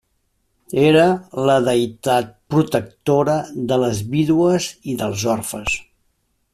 Era 0.83 1.03
la 1.49 1.57
deïtat 1.67 2.31
protectora 2.55 3.37
de 3.73 3.81
les 3.85 4.03
vídues 4.15 4.71
i 4.95 5.01
dels 5.05 5.27
orfes. 5.39 5.81